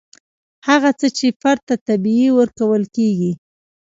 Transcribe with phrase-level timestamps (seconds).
[0.67, 3.31] هغه څه چې فرد ته طبیعي ورکول کیږي.